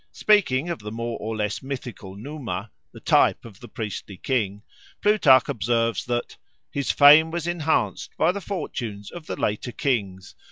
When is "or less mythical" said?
1.19-2.15